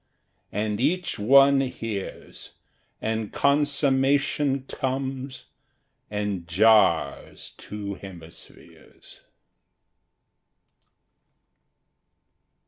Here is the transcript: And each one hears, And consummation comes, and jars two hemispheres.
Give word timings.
And 0.51 0.81
each 0.81 1.19
one 1.19 1.61
hears, 1.61 2.53
And 3.03 3.31
consummation 3.31 4.63
comes, 4.63 5.45
and 6.09 6.47
jars 6.47 7.51
two 7.55 7.93
hemispheres. 7.93 9.27